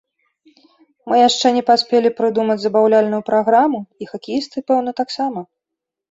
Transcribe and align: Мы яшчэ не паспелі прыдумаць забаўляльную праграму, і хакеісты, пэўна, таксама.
Мы 1.11 1.15
яшчэ 1.27 1.47
не 1.57 1.61
паспелі 1.67 2.09
прыдумаць 2.21 2.55
забаўляльную 2.63 3.19
праграму, 3.29 3.79
і 4.05 4.09
хакеісты, 4.13 4.57
пэўна, 4.71 4.95
таксама. 5.01 5.45